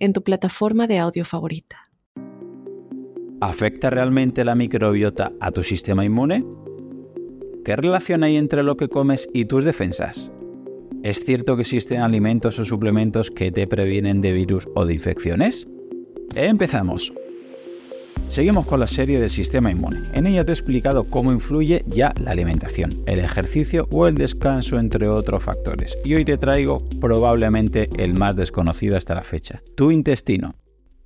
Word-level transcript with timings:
en 0.00 0.12
tu 0.12 0.22
plataforma 0.22 0.86
de 0.86 0.98
audio 0.98 1.24
favorita. 1.24 1.76
¿Afecta 3.40 3.88
realmente 3.88 4.44
la 4.44 4.54
microbiota 4.54 5.32
a 5.40 5.52
tu 5.52 5.62
sistema 5.62 6.04
inmune? 6.04 6.44
¿Qué 7.64 7.76
relación 7.76 8.24
hay 8.24 8.36
entre 8.36 8.62
lo 8.62 8.76
que 8.76 8.88
comes 8.88 9.28
y 9.32 9.44
tus 9.44 9.64
defensas? 9.64 10.30
¿Es 11.02 11.24
cierto 11.24 11.56
que 11.56 11.62
existen 11.62 12.00
alimentos 12.00 12.58
o 12.58 12.64
suplementos 12.64 13.30
que 13.30 13.52
te 13.52 13.66
previenen 13.66 14.20
de 14.20 14.32
virus 14.32 14.68
o 14.74 14.84
de 14.84 14.94
infecciones? 14.94 15.66
Empezamos. 16.34 17.12
Seguimos 18.28 18.66
con 18.66 18.80
la 18.80 18.86
serie 18.86 19.20
del 19.20 19.30
sistema 19.30 19.70
inmune. 19.70 20.02
En 20.12 20.26
ella 20.26 20.44
te 20.44 20.52
he 20.52 20.54
explicado 20.54 21.04
cómo 21.04 21.32
influye 21.32 21.84
ya 21.88 22.14
la 22.20 22.30
alimentación, 22.30 23.02
el 23.06 23.18
ejercicio 23.18 23.88
o 23.90 24.06
el 24.06 24.14
descanso, 24.14 24.78
entre 24.78 25.08
otros 25.08 25.42
factores. 25.42 25.98
Y 26.04 26.14
hoy 26.14 26.24
te 26.24 26.38
traigo 26.38 26.78
probablemente 27.00 27.90
el 27.98 28.14
más 28.14 28.36
desconocido 28.36 28.96
hasta 28.96 29.14
la 29.14 29.24
fecha, 29.24 29.62
tu 29.76 29.90
intestino. 29.90 30.54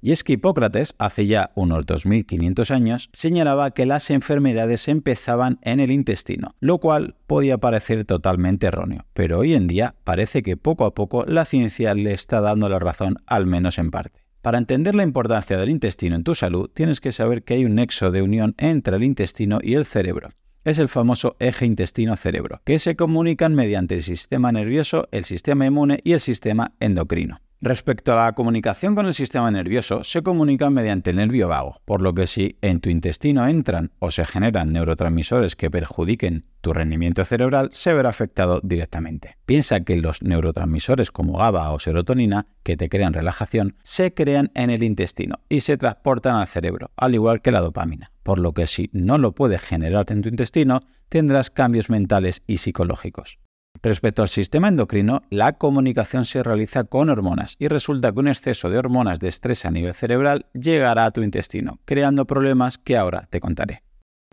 Y 0.04 0.12
es 0.12 0.22
que 0.22 0.34
Hipócrates, 0.34 0.94
hace 0.98 1.26
ya 1.26 1.50
unos 1.54 1.86
2500 1.86 2.70
años, 2.70 3.08
señalaba 3.14 3.70
que 3.70 3.86
las 3.86 4.10
enfermedades 4.10 4.86
empezaban 4.88 5.58
en 5.62 5.80
el 5.80 5.90
intestino, 5.90 6.54
lo 6.60 6.76
cual 6.76 7.16
podía 7.26 7.56
parecer 7.56 8.04
totalmente 8.04 8.66
erróneo, 8.66 9.06
pero 9.14 9.38
hoy 9.38 9.54
en 9.54 9.66
día 9.66 9.94
parece 10.04 10.42
que 10.42 10.58
poco 10.58 10.84
a 10.84 10.94
poco 10.94 11.24
la 11.24 11.46
ciencia 11.46 11.94
le 11.94 12.12
está 12.12 12.42
dando 12.42 12.68
la 12.68 12.80
razón, 12.80 13.16
al 13.26 13.46
menos 13.46 13.78
en 13.78 13.90
parte. 13.90 14.23
Para 14.44 14.58
entender 14.58 14.94
la 14.94 15.04
importancia 15.04 15.56
del 15.56 15.70
intestino 15.70 16.16
en 16.16 16.22
tu 16.22 16.34
salud, 16.34 16.68
tienes 16.68 17.00
que 17.00 17.12
saber 17.12 17.44
que 17.44 17.54
hay 17.54 17.64
un 17.64 17.76
nexo 17.76 18.10
de 18.10 18.20
unión 18.20 18.54
entre 18.58 18.94
el 18.96 19.02
intestino 19.02 19.58
y 19.62 19.72
el 19.72 19.86
cerebro. 19.86 20.32
Es 20.64 20.78
el 20.78 20.90
famoso 20.90 21.34
eje 21.38 21.64
intestino-cerebro, 21.64 22.60
que 22.62 22.78
se 22.78 22.94
comunican 22.94 23.54
mediante 23.54 23.94
el 23.94 24.02
sistema 24.02 24.52
nervioso, 24.52 25.08
el 25.12 25.24
sistema 25.24 25.64
inmune 25.64 26.00
y 26.04 26.12
el 26.12 26.20
sistema 26.20 26.74
endocrino. 26.78 27.40
Respecto 27.66 28.12
a 28.12 28.26
la 28.26 28.32
comunicación 28.34 28.94
con 28.94 29.06
el 29.06 29.14
sistema 29.14 29.50
nervioso, 29.50 30.04
se 30.04 30.22
comunican 30.22 30.74
mediante 30.74 31.08
el 31.08 31.16
nervio 31.16 31.48
vago, 31.48 31.80
por 31.86 32.02
lo 32.02 32.12
que 32.12 32.26
si 32.26 32.58
en 32.60 32.80
tu 32.80 32.90
intestino 32.90 33.48
entran 33.48 33.90
o 34.00 34.10
se 34.10 34.26
generan 34.26 34.70
neurotransmisores 34.70 35.56
que 35.56 35.70
perjudiquen 35.70 36.44
tu 36.60 36.74
rendimiento 36.74 37.24
cerebral, 37.24 37.70
se 37.72 37.94
verá 37.94 38.10
afectado 38.10 38.60
directamente. 38.62 39.38
Piensa 39.46 39.80
que 39.80 39.96
los 39.96 40.22
neurotransmisores 40.22 41.10
como 41.10 41.38
GABA 41.38 41.70
o 41.70 41.78
serotonina, 41.78 42.48
que 42.64 42.76
te 42.76 42.90
crean 42.90 43.14
relajación, 43.14 43.76
se 43.82 44.12
crean 44.12 44.50
en 44.54 44.68
el 44.68 44.82
intestino 44.82 45.36
y 45.48 45.60
se 45.60 45.78
transportan 45.78 46.36
al 46.36 46.48
cerebro, 46.48 46.90
al 46.96 47.14
igual 47.14 47.40
que 47.40 47.50
la 47.50 47.62
dopamina. 47.62 48.12
Por 48.24 48.40
lo 48.40 48.52
que 48.52 48.66
si 48.66 48.90
no 48.92 49.16
lo 49.16 49.32
puedes 49.32 49.62
generar 49.62 50.04
en 50.08 50.20
tu 50.20 50.28
intestino, 50.28 50.82
tendrás 51.08 51.48
cambios 51.48 51.88
mentales 51.88 52.42
y 52.46 52.58
psicológicos. 52.58 53.38
Respecto 53.84 54.22
al 54.22 54.30
sistema 54.30 54.68
endocrino, 54.68 55.20
la 55.28 55.58
comunicación 55.58 56.24
se 56.24 56.42
realiza 56.42 56.84
con 56.84 57.10
hormonas 57.10 57.54
y 57.58 57.68
resulta 57.68 58.12
que 58.12 58.18
un 58.18 58.28
exceso 58.28 58.70
de 58.70 58.78
hormonas 58.78 59.18
de 59.18 59.28
estrés 59.28 59.66
a 59.66 59.70
nivel 59.70 59.92
cerebral 59.92 60.46
llegará 60.54 61.04
a 61.04 61.10
tu 61.10 61.22
intestino, 61.22 61.80
creando 61.84 62.26
problemas 62.26 62.78
que 62.78 62.96
ahora 62.96 63.28
te 63.28 63.40
contaré. 63.40 63.82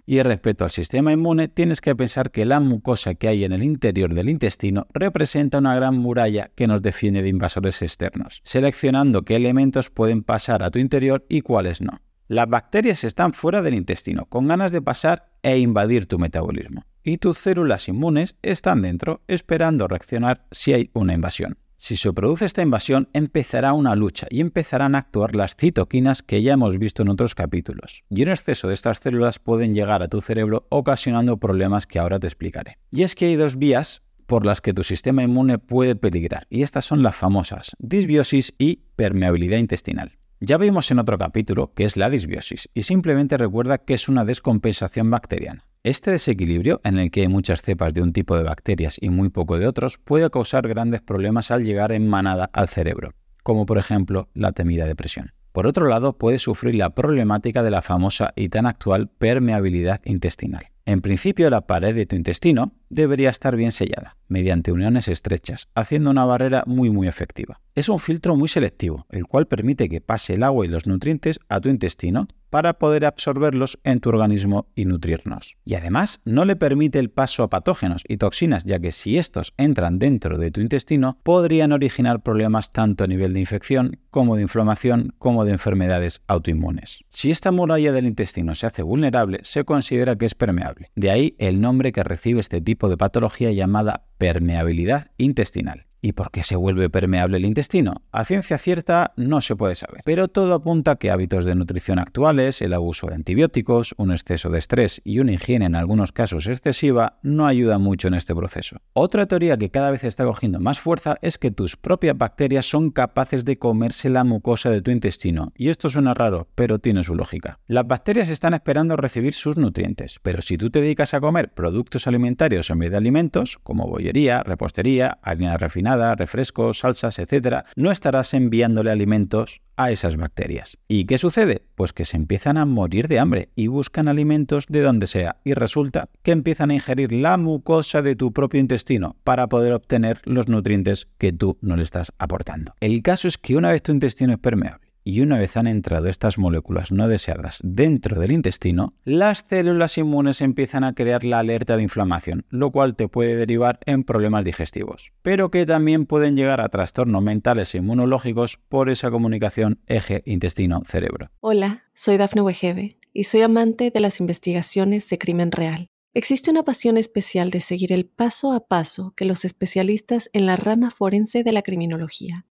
Y 0.06 0.22
respecto 0.24 0.64
al 0.64 0.72
sistema 0.72 1.12
inmune, 1.12 1.50
tienes 1.50 1.82
que 1.82 1.94
pensar 1.98 2.32
que 2.32 2.46
la 2.46 2.62
mucosa 2.62 3.16
que 3.16 3.28
hay 3.28 3.44
en 3.44 3.52
el 3.52 3.62
interior 3.62 4.14
del 4.14 4.30
intestino 4.30 4.88
representa 4.94 5.58
una 5.58 5.76
gran 5.76 5.98
muralla 5.98 6.50
que 6.56 6.68
nos 6.68 6.82
defiende 6.82 7.22
de 7.22 7.28
invasores 7.28 7.82
externos, 7.82 8.40
seleccionando 8.46 9.24
qué 9.24 9.36
elementos 9.36 9.90
pueden 9.90 10.24
pasar 10.24 10.64
a 10.64 10.72
tu 10.72 10.80
interior 10.80 11.26
y 11.28 11.42
cuáles 11.42 11.82
no. 11.82 12.00
Las 12.30 12.48
bacterias 12.48 13.04
están 13.04 13.34
fuera 13.34 13.62
del 13.62 13.74
intestino, 13.74 14.28
con 14.28 14.48
ganas 14.48 14.72
de 14.72 14.82
pasar 14.82 15.34
e 15.44 15.60
invadir 15.60 16.06
tu 16.06 16.20
metabolismo. 16.20 16.86
Y 17.04 17.18
tus 17.18 17.40
células 17.40 17.88
inmunes 17.88 18.36
están 18.42 18.84
dentro, 18.84 19.22
esperando 19.28 19.88
reaccionar 19.88 20.46
si 20.52 20.74
hay 20.74 20.92
una 20.94 21.14
invasión. 21.14 21.58
Si 21.78 21.96
se 21.96 22.14
produce 22.14 22.46
esta 22.46 22.62
invasión, 22.62 23.10
empezará 23.14 23.74
una 23.74 23.96
lucha 23.96 24.28
y 24.30 24.40
empezarán 24.40 24.94
a 24.94 25.00
actuar 25.00 25.36
las 25.36 25.56
citoquinas 25.56 26.22
que 26.22 26.44
ya 26.44 26.54
hemos 26.54 26.78
visto 26.78 27.02
en 27.02 27.10
otros 27.10 27.34
capítulos. 27.34 28.04
Y 28.12 28.22
un 28.22 28.30
exceso 28.30 28.68
de 28.68 28.76
estas 28.76 29.00
células 29.00 29.40
pueden 29.40 29.74
llegar 29.74 30.04
a 30.04 30.08
tu 30.08 30.22
cerebro 30.22 30.68
ocasionando 30.70 31.38
problemas 31.38 31.88
que 31.88 31.98
ahora 31.98 32.20
te 32.20 32.28
explicaré. 32.28 32.78
Y 32.92 33.02
es 33.02 33.16
que 33.16 33.26
hay 33.26 33.36
dos 33.36 33.58
vías 33.58 34.04
por 34.28 34.46
las 34.46 34.62
que 34.62 34.76
tu 34.76 34.84
sistema 34.84 35.24
inmune 35.24 35.58
puede 35.58 35.96
peligrar, 35.96 36.46
y 36.52 36.62
estas 36.62 36.86
son 36.86 37.02
las 37.02 37.16
famosas 37.16 37.76
disbiosis 37.80 38.54
y 38.60 38.82
permeabilidad 38.96 39.58
intestinal. 39.58 40.20
Ya 40.40 40.58
vimos 40.58 40.90
en 40.92 41.00
otro 41.00 41.18
capítulo 41.18 41.74
que 41.74 41.86
es 41.86 41.98
la 41.98 42.10
disbiosis 42.10 42.70
y 42.74 42.84
simplemente 42.84 43.38
recuerda 43.38 43.80
que 43.80 43.96
es 43.96 44.08
una 44.08 44.24
descompensación 44.24 45.10
bacteriana. 45.10 45.66
Este 45.84 46.12
desequilibrio, 46.12 46.80
en 46.84 47.00
el 47.00 47.10
que 47.10 47.22
hay 47.22 47.28
muchas 47.28 47.64
cepas 47.64 47.92
de 47.92 48.04
un 48.04 48.14
tipo 48.14 48.38
de 48.38 48.44
bacterias 48.44 49.00
y 49.02 49.10
muy 49.10 49.30
poco 49.30 49.58
de 49.58 49.66
otros, 49.66 49.98
puede 49.98 50.30
causar 50.30 50.68
grandes 50.68 51.02
problemas 51.02 51.50
al 51.50 51.64
llegar 51.64 51.92
en 51.92 52.08
manada 52.08 52.52
al 52.54 52.70
cerebro, 52.70 53.16
como 53.42 53.66
por 53.66 53.80
ejemplo 53.80 54.30
la 54.36 54.52
temida 54.52 54.86
depresión. 54.86 55.32
Por 55.52 55.66
otro 55.66 55.88
lado, 55.88 56.20
puede 56.20 56.38
sufrir 56.38 56.76
la 56.76 56.92
problemática 56.92 57.64
de 57.64 57.72
la 57.72 57.82
famosa 57.82 58.32
y 58.36 58.50
tan 58.50 58.68
actual 58.68 59.10
permeabilidad 59.10 60.02
intestinal. 60.06 60.68
En 60.86 61.02
principio, 61.02 61.50
la 61.50 61.66
pared 61.66 61.96
de 61.96 62.06
tu 62.06 62.16
intestino 62.16 62.74
debería 62.90 63.32
estar 63.32 63.56
bien 63.56 63.72
sellada, 63.72 64.18
mediante 64.28 64.72
uniones 64.72 65.08
estrechas, 65.08 65.68
haciendo 65.74 66.12
una 66.12 66.26
barrera 66.26 66.64
muy 66.68 66.92
muy 66.92 67.08
efectiva. 67.08 67.60
Es 67.74 67.90
un 67.90 67.98
filtro 67.98 68.36
muy 68.36 68.50
selectivo, 68.50 69.08
el 69.10 69.26
cual 69.26 69.48
permite 69.48 69.90
que 69.90 70.00
pase 70.00 70.36
el 70.36 70.44
agua 70.44 70.64
y 70.64 70.70
los 70.70 70.86
nutrientes 70.86 71.40
a 71.50 71.60
tu 71.60 71.70
intestino 71.70 72.28
para 72.52 72.74
poder 72.74 73.06
absorberlos 73.06 73.80
en 73.84 74.00
tu 74.00 74.10
organismo 74.10 74.68
y 74.76 74.86
nutrirnos. 74.86 75.58
Y 75.66 75.74
además 75.74 76.22
no 76.26 76.46
le 76.46 76.56
permite 76.56 77.00
el 77.00 77.10
paso 77.10 77.42
a 77.42 77.50
patógenos 77.50 78.04
y 78.08 78.18
toxinas, 78.18 78.64
ya 78.66 78.78
que 78.80 78.92
si 78.92 79.18
estos 79.18 79.54
entran 79.58 79.98
dentro 79.98 80.38
de 80.38 80.52
tu 80.52 80.62
intestino, 80.62 81.18
podrían 81.24 81.72
originar 81.72 82.22
problemas 82.22 82.72
tanto 82.72 83.06
a 83.06 83.08
nivel 83.08 83.34
de 83.34 83.40
infección 83.40 84.00
como 84.12 84.36
de 84.36 84.44
inflamación 84.44 85.16
como 85.18 85.46
de 85.46 85.54
enfermedades 85.54 86.22
autoinmunes. 86.28 87.04
Si 87.10 87.32
esta 87.32 87.52
muralla 87.52 87.94
del 87.94 88.06
intestino 88.06 88.54
se 88.54 88.68
hace 88.68 88.84
vulnerable, 88.84 89.40
se 89.44 89.64
considera 89.64 90.18
que 90.18 90.26
es 90.26 90.36
permeable. 90.36 90.92
De 90.96 91.10
ahí 91.10 91.36
el 91.40 91.62
nombre 91.62 91.92
que 91.92 92.04
recibe 92.04 92.42
este 92.42 92.62
tipo 92.62 92.90
de 92.90 92.98
patología 92.98 93.52
llamada 93.52 94.06
permeabilidad 94.18 95.08
intestinal. 95.18 95.88
¿Y 96.04 96.14
por 96.14 96.32
qué 96.32 96.44
se 96.44 96.56
vuelve 96.56 96.90
permeable 96.90 97.38
el 97.38 97.46
intestino? 97.46 98.02
A 98.12 98.26
ciencia 98.26 98.58
cierta 98.58 99.14
no 99.18 99.40
se 99.40 99.56
puede 99.56 99.76
saber, 99.76 100.02
pero 100.04 100.30
todo 100.30 100.56
apunta 100.56 100.92
a 100.92 100.96
que 100.96 101.12
hábitos 101.12 101.46
de 101.46 101.54
nutrición 101.54 102.00
actuales, 102.00 102.64
el 102.64 102.74
abuso 102.74 103.06
de 103.06 103.14
antibióticos, 103.14 103.94
un 103.98 104.12
exceso 104.12 104.50
de 104.50 104.58
estrés 104.58 105.02
y 105.04 105.20
una 105.20 105.34
higiene 105.34 105.66
en 105.66 105.76
algunos 105.76 106.12
casos 106.12 106.48
excesiva 106.48 107.20
no 107.22 107.46
ayudan 107.46 107.84
mucho 107.84 108.08
en 108.08 108.16
este 108.16 108.34
proceso. 108.34 108.78
Otra 108.94 109.28
teoría 109.28 109.58
que 109.58 109.70
cada 109.70 109.92
vez 109.92 110.04
está 110.04 110.26
cogiendo 110.26 110.60
más 110.60 110.80
fuerza 110.80 111.18
es 111.22 111.38
que 111.38 111.52
tus 111.52 111.78
propias 111.78 112.18
bacterias 112.18 112.66
son 112.66 112.90
capaces 112.90 113.46
de 113.46 113.60
comerse 113.60 114.10
la 114.10 114.24
mucosa 114.24 114.72
de 114.72 114.82
tu 114.82 114.90
intestino, 114.90 115.52
y 115.56 115.70
esto 115.70 115.88
suena 115.88 116.16
raro, 116.16 116.48
pero 116.56 116.80
tiene 116.80 117.04
su 117.04 117.14
lógica. 117.14 117.60
Las 117.68 117.86
bacterias 117.86 118.30
están 118.30 118.56
esperando 118.56 118.98
recibir 118.98 119.36
sus 119.36 119.56
nutrientes, 119.56 120.18
pero 120.24 120.42
si 120.42 120.58
tú 120.58 120.72
te 120.72 120.82
dedicas 120.82 121.14
a 121.14 121.22
comer 121.22 121.54
productos 121.54 122.08
alimentarios 122.08 122.72
en 122.72 122.80
vez 122.80 122.90
de 122.90 122.98
alimentos, 122.98 123.60
como 123.62 123.86
bollería, 123.88 124.42
repostería, 124.42 125.20
harina 125.22 125.58
refinada, 125.58 125.91
refrescos, 126.16 126.80
salsas, 126.80 127.20
etc., 127.20 127.66
no 127.76 127.92
estarás 127.92 128.34
enviándole 128.34 128.92
alimentos 128.92 129.62
a 129.78 129.92
esas 129.92 130.16
bacterias. 130.16 130.78
¿Y 130.88 131.06
qué 131.06 131.18
sucede? 131.18 131.64
Pues 131.76 131.94
que 131.94 132.06
se 132.06 132.18
empiezan 132.18 132.58
a 132.58 132.66
morir 132.66 133.08
de 133.08 133.20
hambre 133.20 133.50
y 133.56 133.68
buscan 133.68 134.08
alimentos 134.08 134.66
de 134.68 134.82
donde 134.82 135.08
sea 135.08 135.38
y 135.44 135.54
resulta 135.54 136.10
que 136.24 136.32
empiezan 136.32 136.72
a 136.72 136.76
ingerir 136.76 137.12
la 137.12 137.38
mucosa 137.38 138.02
de 138.02 138.16
tu 138.16 138.32
propio 138.32 138.60
intestino 138.60 139.16
para 139.24 139.48
poder 139.48 139.74
obtener 139.74 140.22
los 140.26 140.48
nutrientes 140.48 141.08
que 141.18 141.34
tú 141.34 141.58
no 141.62 141.78
le 141.78 141.84
estás 141.84 142.12
aportando. 142.20 142.74
El 142.80 143.02
caso 143.02 143.28
es 143.28 143.38
que 143.38 143.56
una 143.56 143.72
vez 143.72 143.82
tu 143.82 143.92
intestino 143.92 144.34
es 144.34 144.40
permeable, 144.40 144.91
y 145.04 145.22
una 145.22 145.40
vez 145.40 145.58
han 145.58 145.68
entrado 145.68 146.08
estas 146.08 146.38
moléculas 146.38 146.92
no 146.92 147.08
deseadas 147.08 147.60
dentro 147.64 148.20
del 148.20 148.32
intestino, 148.32 148.94
las 149.04 149.46
células 149.50 149.98
inmunes 149.98 150.42
empiezan 150.42 150.84
a 150.84 150.94
crear 150.94 151.24
la 151.24 151.40
alerta 151.40 151.78
de 151.78 151.84
inflamación, 151.84 152.46
lo 152.50 152.72
cual 152.72 152.96
te 152.96 153.08
puede 153.08 153.36
derivar 153.36 153.80
en 153.86 154.04
problemas 154.04 154.46
digestivos, 154.46 155.12
pero 155.22 155.52
que 155.52 155.66
también 155.66 156.06
pueden 156.06 156.36
llegar 156.36 156.62
a 156.62 156.70
trastornos 156.70 157.24
mentales 157.24 157.74
e 157.74 157.80
inmunológicos 157.80 158.60
por 158.70 158.90
esa 158.90 159.12
comunicación 159.12 159.80
eje 159.88 160.24
intestino-cerebro. 160.26 161.30
Hola, 161.40 161.84
soy 161.94 162.18
Dafne 162.18 162.42
Wegebe 162.42 162.98
y 163.14 163.26
soy 163.26 163.42
amante 163.42 163.92
de 163.92 164.00
las 164.00 164.20
investigaciones 164.20 165.10
de 165.10 165.18
crimen 165.18 165.52
real. 165.52 165.90
Existe 166.14 166.52
una 166.52 166.64
pasión 166.64 166.98
especial 166.98 167.52
de 167.52 167.62
seguir 167.62 167.94
el 167.94 168.06
paso 168.06 168.52
a 168.52 168.68
paso 168.68 169.14
que 169.16 169.24
los 169.24 169.46
especialistas 169.46 170.30
en 170.34 170.46
la 170.46 170.58
rama 170.58 170.92
forense 170.92 171.44
de 171.44 171.54
la 171.54 171.62
criminología 171.62 172.46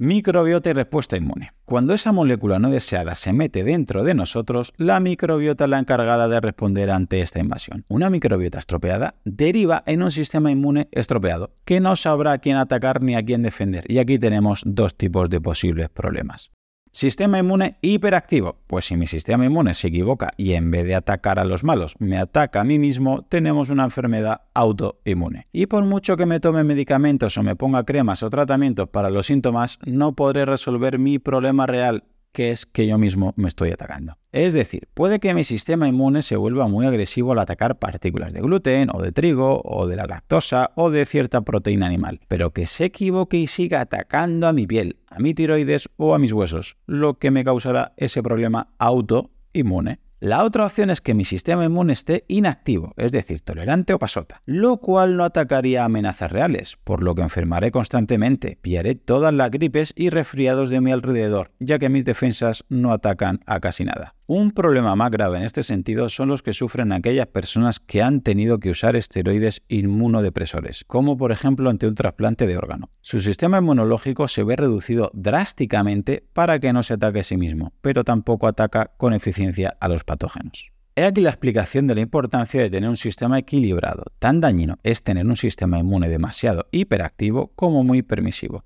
Microbiota 0.00 0.70
y 0.70 0.74
respuesta 0.74 1.16
inmune. 1.16 1.54
Cuando 1.64 1.92
esa 1.92 2.12
molécula 2.12 2.60
no 2.60 2.70
deseada 2.70 3.16
se 3.16 3.32
mete 3.32 3.64
dentro 3.64 4.04
de 4.04 4.14
nosotros, 4.14 4.72
la 4.76 5.00
microbiota 5.00 5.64
es 5.64 5.70
la 5.70 5.80
encargada 5.80 6.28
de 6.28 6.40
responder 6.40 6.92
ante 6.92 7.20
esta 7.20 7.40
invasión. 7.40 7.84
Una 7.88 8.08
microbiota 8.08 8.60
estropeada 8.60 9.16
deriva 9.24 9.82
en 9.86 10.04
un 10.04 10.12
sistema 10.12 10.52
inmune 10.52 10.86
estropeado, 10.92 11.50
que 11.64 11.80
no 11.80 11.96
sabrá 11.96 12.30
a 12.30 12.38
quién 12.38 12.58
atacar 12.58 13.02
ni 13.02 13.16
a 13.16 13.24
quién 13.24 13.42
defender. 13.42 13.90
Y 13.90 13.98
aquí 13.98 14.20
tenemos 14.20 14.62
dos 14.64 14.94
tipos 14.96 15.30
de 15.30 15.40
posibles 15.40 15.88
problemas. 15.88 16.52
Sistema 16.92 17.38
inmune 17.38 17.78
hiperactivo. 17.80 18.58
Pues 18.66 18.86
si 18.86 18.96
mi 18.96 19.06
sistema 19.06 19.44
inmune 19.44 19.74
se 19.74 19.88
equivoca 19.88 20.32
y 20.36 20.52
en 20.52 20.70
vez 20.70 20.86
de 20.86 20.94
atacar 20.94 21.38
a 21.38 21.44
los 21.44 21.64
malos 21.64 21.94
me 21.98 22.18
ataca 22.18 22.60
a 22.60 22.64
mí 22.64 22.78
mismo, 22.78 23.22
tenemos 23.28 23.70
una 23.70 23.84
enfermedad 23.84 24.42
autoinmune. 24.54 25.46
Y 25.52 25.66
por 25.66 25.84
mucho 25.84 26.16
que 26.16 26.26
me 26.26 26.40
tome 26.40 26.64
medicamentos 26.64 27.36
o 27.36 27.42
me 27.42 27.56
ponga 27.56 27.84
cremas 27.84 28.22
o 28.22 28.30
tratamientos 28.30 28.88
para 28.88 29.10
los 29.10 29.26
síntomas, 29.26 29.78
no 29.84 30.12
podré 30.14 30.44
resolver 30.44 30.98
mi 30.98 31.18
problema 31.18 31.66
real, 31.66 32.04
que 32.38 32.52
es 32.52 32.66
que 32.66 32.86
yo 32.86 32.98
mismo 32.98 33.34
me 33.34 33.48
estoy 33.48 33.72
atacando. 33.72 34.16
Es 34.30 34.52
decir, 34.52 34.86
puede 34.94 35.18
que 35.18 35.34
mi 35.34 35.42
sistema 35.42 35.88
inmune 35.88 36.22
se 36.22 36.36
vuelva 36.36 36.68
muy 36.68 36.86
agresivo 36.86 37.32
al 37.32 37.40
atacar 37.40 37.80
partículas 37.80 38.32
de 38.32 38.40
gluten 38.40 38.90
o 38.94 39.02
de 39.02 39.10
trigo 39.10 39.60
o 39.64 39.88
de 39.88 39.96
la 39.96 40.06
lactosa 40.06 40.70
o 40.76 40.90
de 40.90 41.04
cierta 41.04 41.40
proteína 41.40 41.86
animal, 41.86 42.20
pero 42.28 42.52
que 42.52 42.66
se 42.66 42.84
equivoque 42.84 43.38
y 43.38 43.48
siga 43.48 43.80
atacando 43.80 44.46
a 44.46 44.52
mi 44.52 44.68
piel, 44.68 45.00
a 45.08 45.18
mi 45.18 45.34
tiroides 45.34 45.88
o 45.96 46.14
a 46.14 46.20
mis 46.20 46.32
huesos, 46.32 46.76
lo 46.86 47.18
que 47.18 47.32
me 47.32 47.42
causará 47.42 47.92
ese 47.96 48.22
problema 48.22 48.68
autoinmune. 48.78 49.98
La 50.20 50.42
otra 50.42 50.66
opción 50.66 50.90
es 50.90 51.00
que 51.00 51.14
mi 51.14 51.24
sistema 51.24 51.64
inmune 51.64 51.92
esté 51.92 52.24
inactivo, 52.26 52.92
es 52.96 53.12
decir, 53.12 53.40
tolerante 53.40 53.92
o 53.92 54.00
pasota, 54.00 54.42
lo 54.46 54.78
cual 54.78 55.16
no 55.16 55.22
atacaría 55.22 55.84
amenazas 55.84 56.32
reales, 56.32 56.76
por 56.82 57.04
lo 57.04 57.14
que 57.14 57.22
enfermaré 57.22 57.70
constantemente, 57.70 58.58
pillaré 58.60 58.96
todas 58.96 59.32
las 59.32 59.52
gripes 59.52 59.92
y 59.94 60.10
resfriados 60.10 60.70
de 60.70 60.80
mi 60.80 60.90
alrededor, 60.90 61.52
ya 61.60 61.78
que 61.78 61.88
mis 61.88 62.04
defensas 62.04 62.64
no 62.68 62.90
atacan 62.90 63.38
a 63.46 63.60
casi 63.60 63.84
nada. 63.84 64.17
Un 64.30 64.50
problema 64.50 64.94
más 64.94 65.10
grave 65.10 65.38
en 65.38 65.42
este 65.42 65.62
sentido 65.62 66.10
son 66.10 66.28
los 66.28 66.42
que 66.42 66.52
sufren 66.52 66.92
aquellas 66.92 67.28
personas 67.28 67.80
que 67.80 68.02
han 68.02 68.20
tenido 68.20 68.58
que 68.58 68.68
usar 68.68 68.94
esteroides 68.94 69.62
inmunodepresores, 69.68 70.84
como 70.84 71.16
por 71.16 71.32
ejemplo 71.32 71.70
ante 71.70 71.86
un 71.86 71.94
trasplante 71.94 72.46
de 72.46 72.58
órgano. 72.58 72.90
Su 73.00 73.20
sistema 73.20 73.56
inmunológico 73.56 74.28
se 74.28 74.44
ve 74.44 74.56
reducido 74.56 75.10
drásticamente 75.14 76.26
para 76.34 76.58
que 76.58 76.74
no 76.74 76.82
se 76.82 76.92
ataque 76.92 77.20
a 77.20 77.22
sí 77.22 77.38
mismo, 77.38 77.72
pero 77.80 78.04
tampoco 78.04 78.46
ataca 78.46 78.90
con 78.98 79.14
eficiencia 79.14 79.78
a 79.80 79.88
los 79.88 80.04
patógenos. 80.04 80.72
He 80.94 81.04
aquí 81.04 81.22
la 81.22 81.30
explicación 81.30 81.86
de 81.86 81.94
la 81.94 82.02
importancia 82.02 82.60
de 82.60 82.68
tener 82.68 82.90
un 82.90 82.98
sistema 82.98 83.38
equilibrado. 83.38 84.04
Tan 84.18 84.42
dañino 84.42 84.76
es 84.82 85.02
tener 85.02 85.24
un 85.24 85.36
sistema 85.36 85.78
inmune 85.78 86.10
demasiado 86.10 86.66
hiperactivo 86.70 87.52
como 87.56 87.82
muy 87.82 88.02
permisivo. 88.02 88.62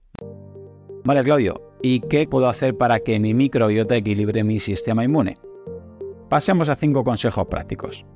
Vale, 1.04 1.22
Claudio, 1.22 1.76
¿y 1.84 2.00
qué 2.00 2.26
puedo 2.26 2.48
hacer 2.48 2.76
para 2.76 2.98
que 2.98 3.20
mi 3.20 3.32
microbiota 3.32 3.94
equilibre 3.94 4.42
mi 4.42 4.58
sistema 4.58 5.04
inmune? 5.04 5.38
Pasemos 6.32 6.70
a 6.70 6.76
cinco 6.76 7.04
consejos 7.04 7.46
prácticos. 7.48 8.06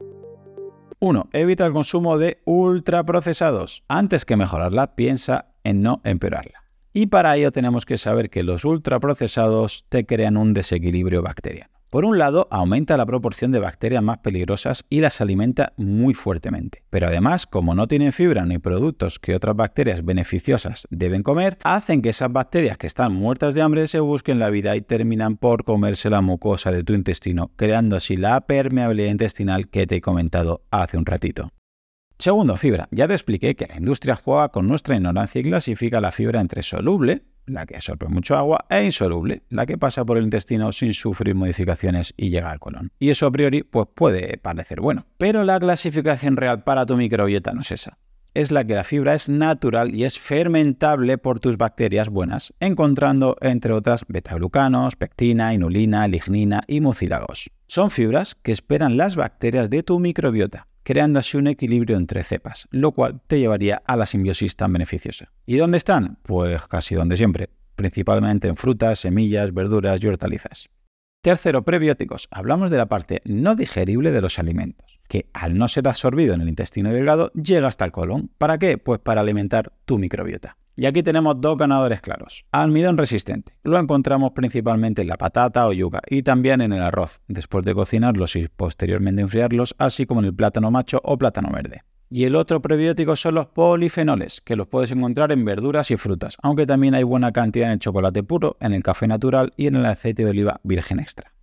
1. 1.01 1.29
Evita 1.35 1.67
el 1.67 1.75
consumo 1.75 2.17
de 2.17 2.41
ultraprocesados. 2.47 3.85
Antes 3.89 4.25
que 4.25 4.37
mejorarla, 4.37 4.97
piensa 4.97 5.53
en 5.65 5.83
no 5.83 6.01
empeorarla. 6.03 6.65
Y 6.95 7.09
para 7.09 7.37
ello 7.37 7.53
tenemos 7.53 7.85
que 7.85 7.99
saber 7.99 8.31
que 8.31 8.43
los 8.43 8.65
ultraprocesados 8.65 9.85
te 9.91 10.07
crean 10.07 10.39
un 10.39 10.55
desequilibrio 10.55 11.21
bacteriano. 11.21 11.76
Por 11.91 12.05
un 12.05 12.19
lado, 12.19 12.49
aumenta 12.51 12.97
la 12.97 13.07
proporción 13.07 13.53
de 13.53 13.61
bacterias 13.61 14.03
más 14.03 14.19
peligrosas 14.19 14.85
y 14.91 15.01
las 15.01 15.21
alimenta 15.21 15.73
muy 15.77 16.15
fuertemente. 16.15 16.83
Pero 16.91 17.07
además, 17.07 17.47
como 17.47 17.75
no 17.75 17.87
tienen 17.87 18.13
fibra 18.13 18.45
ni 18.45 18.59
productos 18.59 19.21
que 19.21 19.37
otras 19.37 19.55
bacterias 19.55 20.05
beneficiosas 20.05 20.89
deben 20.91 21.23
comer, 21.23 21.59
hacen 21.63 22.03
que 22.03 22.09
esas 22.09 22.33
bacterias 22.33 22.77
que 22.77 22.89
están 22.89 23.15
muertas 23.15 23.55
de 23.55 23.63
hambre 23.63 23.87
se 23.87 24.01
busquen 24.01 24.41
la 24.41 24.51
vida 24.51 24.75
y 24.75 24.81
terminan 24.81 25.37
por 25.37 25.63
comerse 25.63 26.11
la 26.11 26.23
mucosa 26.23 26.73
de 26.73 26.83
tu 26.83 26.93
intestino, 26.93 27.53
creando 27.55 27.97
así 27.97 28.17
la 28.17 28.41
permeabilidad 28.41 29.13
intestinal 29.13 29.69
que 29.69 29.87
te 29.87 29.97
he 29.97 30.01
comentado 30.01 30.63
hace 30.73 30.99
un 30.99 31.07
ratito. 31.07 31.53
Segundo, 32.19 32.57
fibra. 32.57 32.89
Ya 32.91 33.07
te 33.07 33.15
expliqué 33.15 33.55
que 33.55 33.67
la 33.67 33.77
industria 33.77 34.17
juega 34.17 34.49
con 34.49 34.67
nuestra 34.67 34.97
ignorancia 34.97 35.41
y 35.41 35.45
clasifica 35.45 36.01
la 36.01 36.13
fibra 36.13 36.41
entre 36.41 36.63
soluble, 36.63 37.23
la 37.47 37.67
que 37.67 37.77
absorbe 37.77 38.09
mucho 38.09 38.37
agua, 38.37 38.65
e 38.69 38.85
insoluble, 38.85 39.43
la 39.49 39.67
que 39.67 39.79
pasa 39.79 40.05
por 40.05 40.19
el 40.19 40.25
intestino 40.25 40.73
sin 40.73 40.93
sufrir 40.95 41.35
modificaciones 41.35 42.15
y 42.17 42.31
llega 42.31 42.51
al 42.51 42.59
colon. 42.59 42.91
Y 42.99 43.11
eso 43.11 43.27
a 43.27 43.33
priori 43.33 43.63
pues 43.63 43.87
puede 43.95 44.39
parecer 44.39 44.81
bueno, 44.81 45.07
pero 45.19 45.45
la 45.45 45.59
clasificación 45.59 46.37
real 46.37 46.65
para 46.65 46.87
tu 46.87 46.97
microbiota 46.97 47.53
no 47.53 47.63
es 47.63 47.73
esa. 47.73 47.99
Es 48.35 48.51
la 48.51 48.65
que 48.65 48.75
la 48.75 48.85
fibra 48.85 49.15
es 49.15 49.31
natural 49.31 49.95
y 49.95 50.05
es 50.05 50.19
fermentable 50.19 51.17
por 51.17 51.41
tus 51.41 51.57
bacterias 51.57 52.11
buenas, 52.11 52.53
encontrando 52.61 53.37
entre 53.41 53.73
otras 53.73 54.05
betaglucanos, 54.09 54.95
pectina, 54.97 55.55
inulina, 55.55 56.07
lignina 56.07 56.63
y 56.67 56.83
mucílagos. 56.83 57.51
Son 57.67 57.91
fibras 57.91 58.35
que 58.35 58.53
esperan 58.53 58.99
las 58.99 59.17
bacterias 59.17 59.71
de 59.71 59.83
tu 59.83 59.99
microbiota 59.99 60.67
creando 60.87 61.19
así 61.19 61.37
un 61.37 61.49
equilibrio 61.49 61.97
entre 61.97 62.23
cepas, 62.23 62.69
lo 62.71 62.93
cual 62.93 63.21
te 63.27 63.41
llevaría 63.41 63.83
a 63.87 63.97
la 63.97 64.07
simbiosis 64.07 64.55
tan 64.55 64.73
beneficiosa. 64.73 65.33
¿Y 65.45 65.57
dónde 65.57 65.79
están? 65.79 66.19
Pues 66.23 66.63
casi 66.69 66.95
donde 66.95 67.17
siempre, 67.17 67.51
principalmente 67.75 68.47
en 68.47 68.55
frutas, 68.55 69.01
semillas, 69.01 69.53
verduras 69.53 70.01
y 70.01 70.07
hortalizas. 70.07 70.69
Tercero, 71.23 71.65
prebióticos. 71.65 72.29
Hablamos 72.31 72.71
de 72.71 72.77
la 72.77 72.87
parte 72.87 73.21
no 73.25 73.57
digerible 73.57 74.13
de 74.13 74.21
los 74.21 74.39
alimentos, 74.39 75.01
que 75.09 75.29
al 75.33 75.59
no 75.59 75.67
ser 75.67 75.89
absorbido 75.89 76.35
en 76.35 76.43
el 76.43 76.49
intestino 76.49 76.93
delgado 76.93 77.33
llega 77.33 77.67
hasta 77.67 77.85
el 77.85 77.91
colon. 77.91 78.31
¿Para 78.39 78.59
qué? 78.59 78.79
Pues 78.79 79.01
para 79.01 79.23
alimentar 79.23 79.73
tu 79.87 79.99
microbiota. 79.99 80.57
Y 80.77 80.85
aquí 80.85 81.03
tenemos 81.03 81.41
dos 81.41 81.57
ganadores 81.57 82.03
claros. 82.03 82.45
Almidón 82.53 82.99
resistente. 82.99 83.55
Lo 83.65 83.79
encontramos 83.79 84.33
principalmente 84.33 85.01
en 85.01 85.09
la 85.09 85.17
patata 85.17 85.67
o 85.67 85.73
yuca 85.73 86.03
y 86.07 86.23
también 86.23 86.61
en 86.61 86.75
el 86.75 86.83
arroz, 86.83 87.21
después 87.29 87.65
de 87.65 87.75
cocinarlos 87.75 88.37
y 88.37 88.49
posteriormente 88.49 89.23
enfriarlos, 89.23 89.75
así 89.79 90.05
como 90.05 90.21
en 90.21 90.27
el 90.27 90.35
plátano 90.35 90.71
macho 90.71 91.01
o 91.03 91.17
plátano 91.17 91.49
verde. 91.51 91.83
Y 92.11 92.25
el 92.25 92.37
otro 92.37 92.61
prebiótico 92.61 93.17
son 93.17 93.37
los 93.37 93.47
polifenoles, 93.47 94.43
que 94.43 94.55
los 94.55 94.69
puedes 94.69 94.93
encontrar 94.93 95.33
en 95.33 95.45
verduras 95.45 95.91
y 95.91 95.97
frutas, 95.97 96.37
aunque 96.43 96.67
también 96.67 96.95
hay 96.95 97.03
buena 97.03 97.33
cantidad 97.33 97.69
en 97.69 97.73
el 97.75 97.79
chocolate 97.79 98.23
puro, 98.23 98.59
en 98.61 98.75
el 98.75 98.83
café 98.83 99.09
natural 99.09 99.53
y 99.57 99.67
en 99.67 99.77
el 99.77 99.87
aceite 99.87 100.25
de 100.25 100.31
oliva 100.31 100.61
virgen 100.63 101.01
extra. 101.01 101.36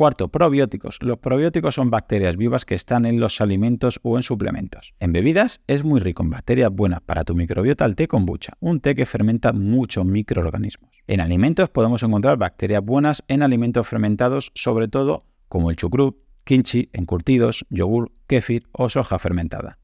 Cuarto, 0.00 0.28
probióticos. 0.28 0.96
Los 1.02 1.18
probióticos 1.18 1.74
son 1.74 1.90
bacterias 1.90 2.38
vivas 2.38 2.64
que 2.64 2.74
están 2.74 3.04
en 3.04 3.20
los 3.20 3.42
alimentos 3.42 4.00
o 4.02 4.16
en 4.16 4.22
suplementos. 4.22 4.94
En 4.98 5.12
bebidas 5.12 5.60
es 5.66 5.84
muy 5.84 6.00
rico 6.00 6.22
en 6.22 6.30
bacterias 6.30 6.70
buenas 6.72 7.02
para 7.02 7.22
tu 7.22 7.34
microbiota 7.34 7.84
el 7.84 7.96
té 7.96 8.08
kombucha, 8.08 8.54
un 8.60 8.80
té 8.80 8.94
que 8.94 9.04
fermenta 9.04 9.52
muchos 9.52 10.06
microorganismos. 10.06 10.90
En 11.06 11.20
alimentos 11.20 11.68
podemos 11.68 12.02
encontrar 12.02 12.38
bacterias 12.38 12.82
buenas 12.82 13.22
en 13.28 13.42
alimentos 13.42 13.86
fermentados, 13.86 14.52
sobre 14.54 14.88
todo 14.88 15.26
como 15.48 15.68
el 15.68 15.76
chucrut, 15.76 16.16
kimchi, 16.44 16.88
encurtidos, 16.94 17.66
yogur, 17.68 18.10
kéfir 18.26 18.70
o 18.72 18.88
soja 18.88 19.18
fermentada. 19.18 19.80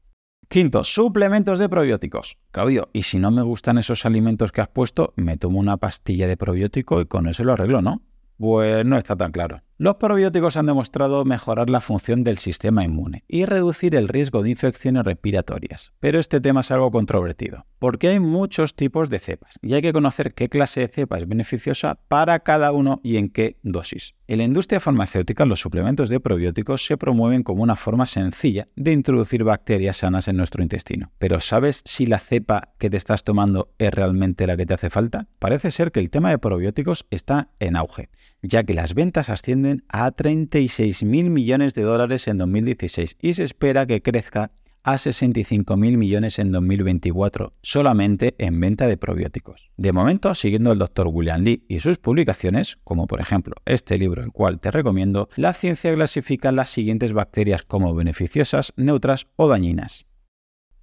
Quinto, 0.47 0.83
suplementos 0.83 1.59
de 1.59 1.69
probióticos. 1.69 2.39
Claudio, 2.49 2.89
y 2.91 3.03
si 3.03 3.19
no 3.19 3.29
me 3.29 3.43
gustan 3.43 3.77
esos 3.77 4.03
alimentos 4.03 4.51
que 4.51 4.61
has 4.61 4.67
puesto, 4.67 5.13
me 5.15 5.37
tomo 5.37 5.59
una 5.59 5.77
pastilla 5.77 6.25
de 6.25 6.37
probiótico 6.37 7.01
y 7.01 7.05
con 7.05 7.27
eso 7.27 7.43
lo 7.43 7.53
arreglo, 7.53 7.83
¿no? 7.83 8.01
Pues 8.37 8.83
no 8.83 8.97
está 8.97 9.15
tan 9.15 9.31
claro. 9.31 9.61
Los 9.79 9.97
probióticos 9.97 10.57
han 10.57 10.65
demostrado 10.65 11.23
mejorar 11.23 11.69
la 11.69 11.81
función 11.81 12.23
del 12.23 12.39
sistema 12.39 12.83
inmune 12.83 13.23
y 13.27 13.45
reducir 13.45 13.93
el 13.93 14.07
riesgo 14.07 14.41
de 14.41 14.49
infecciones 14.49 15.03
respiratorias, 15.03 15.93
pero 15.99 16.17
este 16.17 16.41
tema 16.41 16.61
es 16.61 16.71
algo 16.71 16.89
controvertido, 16.89 17.67
porque 17.77 18.07
hay 18.07 18.19
muchos 18.19 18.75
tipos 18.75 19.11
de 19.11 19.19
cepas 19.19 19.59
y 19.61 19.75
hay 19.75 19.83
que 19.83 19.93
conocer 19.93 20.33
qué 20.33 20.49
clase 20.49 20.79
de 20.79 20.87
cepa 20.87 21.19
es 21.19 21.27
beneficiosa 21.27 21.99
para 22.07 22.39
cada 22.39 22.71
uno 22.71 23.01
y 23.03 23.17
en 23.17 23.29
qué 23.29 23.59
dosis. 23.61 24.15
En 24.25 24.39
la 24.39 24.45
industria 24.45 24.79
farmacéutica 24.79 25.45
los 25.45 25.59
suplementos 25.59 26.09
de 26.09 26.19
probióticos 26.19 26.83
se 26.83 26.97
promueven 26.97 27.43
como 27.43 27.61
una 27.61 27.75
forma 27.75 28.07
sencilla 28.07 28.69
de 28.75 28.93
introducir 28.93 29.43
bacterias 29.43 29.97
sanas 29.97 30.27
en 30.27 30.37
nuestro 30.37 30.63
intestino. 30.63 31.11
Pero 31.19 31.39
¿sabes 31.39 31.83
si 31.85 32.07
la 32.07 32.17
cepa 32.17 32.73
que 32.79 32.89
te 32.89 32.97
estás 32.97 33.23
tomando 33.23 33.69
es 33.77 33.93
realmente 33.93 34.47
la 34.47 34.57
que 34.57 34.65
te 34.65 34.73
hace 34.73 34.89
falta? 34.89 35.27
Parece 35.37 35.69
ser 35.69 35.91
que 35.91 35.99
el 35.99 36.09
tema 36.09 36.31
de 36.31 36.39
probióticos 36.39 37.05
está 37.11 37.51
en 37.59 37.75
auge 37.75 38.09
ya 38.41 38.63
que 38.63 38.73
las 38.73 38.93
ventas 38.93 39.29
ascienden 39.29 39.83
a 39.89 40.11
36.000 40.11 41.29
millones 41.29 41.73
de 41.73 41.83
dólares 41.83 42.27
en 42.27 42.37
2016 42.37 43.17
y 43.21 43.33
se 43.33 43.43
espera 43.43 43.85
que 43.85 44.01
crezca 44.01 44.51
a 44.87 44.93
65.000 44.93 45.75
millones 45.97 46.39
en 46.39 46.53
2024 46.53 47.53
solamente 47.61 48.35
en 48.37 48.57
venta 48.59 48.87
de 48.87 48.95
probióticos. 48.95 49.69
De 49.75 49.91
momento, 49.91 50.33
siguiendo 50.33 50.71
el 50.71 50.79
doctor 50.79 51.09
William 51.11 51.41
Lee 51.41 51.65
y 51.67 51.81
sus 51.81 51.97
publicaciones, 51.97 52.77
como 52.85 53.05
por 53.05 53.19
ejemplo 53.19 53.55
este 53.65 53.97
libro 53.97 54.23
el 54.23 54.31
cual 54.31 54.61
te 54.61 54.71
recomiendo, 54.71 55.27
la 55.35 55.53
ciencia 55.53 55.93
clasifica 55.93 56.53
las 56.53 56.69
siguientes 56.69 57.11
bacterias 57.11 57.63
como 57.63 57.93
beneficiosas, 57.95 58.71
neutras 58.77 59.27
o 59.35 59.49
dañinas. 59.49 60.05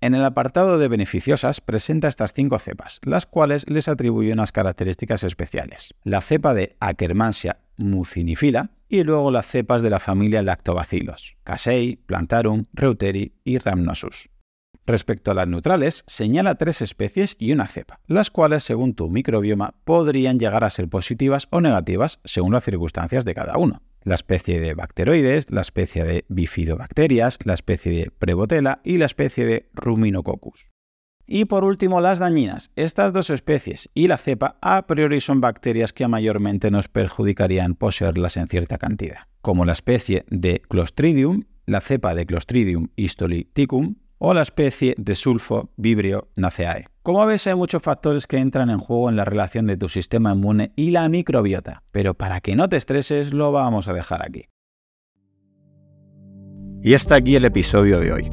En 0.05 0.13
el 0.13 0.23
apartado 0.23 0.77
de 0.77 0.89
beneficiosas 0.89 1.63
presenta 1.63 2.09
estas 2.09 2.35
cinco 2.35 2.59
cepas, 2.59 3.01
las 3.05 3.25
cuales 3.25 3.65
les 3.71 3.89
atribuye 3.89 4.35
unas 4.35 4.53
características 4.53 5.25
especiales. 5.25 5.95
La 6.03 6.21
cepa 6.21 6.53
de 6.53 6.77
Akkermansia 6.79 7.61
mucinifila 7.79 8.73
y 8.87 9.03
luego 9.03 9.31
las 9.31 9.47
cepas 9.47 9.81
de 9.81 9.89
la 9.89 10.01
familia 10.01 10.43
Lactobacillus, 10.43 11.39
Casei, 11.43 11.97
Plantarum, 11.97 12.67
Reuteri 12.75 13.33
y 13.45 13.57
Rhamnosus. 13.57 14.29
Respecto 14.85 15.31
a 15.31 15.35
las 15.35 15.49
neutrales, 15.49 16.05
señala 16.07 16.57
tres 16.57 16.83
especies 16.83 17.35
y 17.39 17.53
una 17.53 17.67
cepa, 17.67 18.01
las 18.07 18.31
cuales, 18.31 18.63
según 18.63 18.93
tu 18.93 19.09
microbioma, 19.09 19.73
podrían 19.85 20.39
llegar 20.39 20.65
a 20.65 20.69
ser 20.69 20.91
positivas 20.91 21.49
o 21.49 21.63
negativas 21.63 22.21
según 22.25 22.53
las 22.53 22.65
circunstancias 22.65 23.25
de 23.25 23.35
cada 23.35 23.57
uno. 23.57 23.81
La 24.05 24.15
especie 24.15 24.61
de 24.61 24.75
bacteroides, 24.75 25.51
la 25.51 25.63
especie 25.63 26.05
de 26.05 26.25
bifidobacterias, 26.29 27.39
la 27.45 27.55
especie 27.55 27.93
de 27.93 28.11
prebotela 28.11 28.81
y 28.85 28.99
la 28.99 29.07
especie 29.07 29.45
de 29.47 29.69
ruminococcus. 29.75 30.71
Y 31.27 31.47
por 31.47 31.65
último, 31.65 32.01
las 32.01 32.19
dañinas. 32.19 32.71
Estas 32.77 33.13
dos 33.13 33.31
especies 33.31 33.89
y 33.95 34.09
la 34.09 34.19
cepa 34.19 34.59
a 34.61 34.87
priori 34.87 35.21
son 35.21 35.41
bacterias 35.41 35.93
que 35.93 36.07
mayormente 36.07 36.71
nos 36.71 36.89
perjudicarían 36.89 37.75
poseerlas 37.75 38.37
en 38.37 38.47
cierta 38.47 38.77
cantidad, 38.77 39.27
como 39.41 39.65
la 39.65 39.73
especie 39.73 40.27
de 40.29 40.61
Clostridium, 40.69 41.45
la 41.67 41.81
cepa 41.81 42.15
de 42.15 42.27
Clostridium 42.27 42.89
histolyticum 42.97 43.97
o 44.19 44.35
la 44.35 44.43
especie 44.43 44.95
de 44.99 45.15
sulfo 45.15 45.73
vibrio 45.77 46.29
naceae. 46.37 46.87
Como 47.05 47.27
ves, 47.27 47.47
hay 47.47 47.55
muchos 47.55 47.83
factores 47.83 48.27
que 48.27 48.39
entran 48.39 48.71
en 48.71 48.79
juego 48.79 49.11
en 49.11 49.17
la 49.17 49.27
relación 49.27 49.67
de 49.67 49.77
tu 49.77 49.91
sistema 49.91 50.33
inmune 50.33 50.73
y 50.75 50.91
la 50.91 51.07
microbiota, 51.11 51.83
pero 51.93 52.15
para 52.15 52.41
que 52.41 52.57
no 52.57 52.71
te 52.71 52.79
estreses 52.79 53.35
lo 53.35 53.53
vamos 53.53 53.89
a 53.89 53.93
dejar 53.93 54.23
aquí. 54.25 54.47
Y 56.83 56.95
hasta 56.95 57.17
aquí 57.17 57.37
el 57.37 57.45
episodio 57.45 58.01
de 58.01 58.11
hoy. 58.11 58.31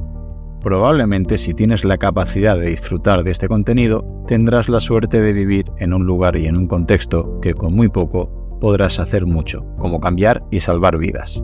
Probablemente 0.62 1.38
si 1.38 1.54
tienes 1.54 1.84
la 1.84 1.98
capacidad 1.98 2.58
de 2.58 2.68
disfrutar 2.68 3.26
de 3.26 3.32
este 3.32 3.50
contenido, 3.50 4.06
tendrás 4.26 4.70
la 4.70 4.80
suerte 4.80 5.20
de 5.20 5.34
vivir 5.34 5.66
en 5.76 5.94
un 5.94 6.06
lugar 6.06 6.38
y 6.38 6.48
en 6.48 6.56
un 6.56 6.68
contexto 6.68 7.42
que 7.42 7.54
con 7.54 7.74
muy 7.74 7.90
poco 7.90 8.58
podrás 8.62 9.00
hacer 9.00 9.26
mucho, 9.26 9.66
como 9.80 10.00
cambiar 10.00 10.46
y 10.50 10.62
salvar 10.62 10.98
vidas. 10.98 11.44